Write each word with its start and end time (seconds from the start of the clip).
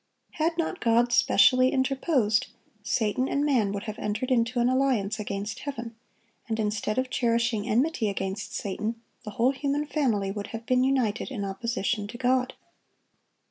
Had 0.31 0.57
not 0.57 0.79
God 0.79 1.13
specially 1.13 1.71
interposed, 1.71 2.47
Satan 2.81 3.27
and 3.29 3.45
man 3.45 3.71
would 3.71 3.83
have 3.83 3.99
entered 3.99 4.31
into 4.31 4.59
an 4.59 4.67
alliance 4.67 5.19
against 5.19 5.59
Heaven; 5.59 5.95
and 6.49 6.59
instead 6.59 6.97
of 6.97 7.11
cherishing 7.11 7.69
enmity 7.69 8.09
against 8.09 8.55
Satan, 8.55 8.99
the 9.23 9.29
whole 9.37 9.51
human 9.51 9.85
family 9.85 10.31
would 10.31 10.47
have 10.47 10.65
been 10.65 10.83
united 10.83 11.29
in 11.29 11.45
opposition 11.45 12.07
to 12.07 12.17
God. 12.17 12.55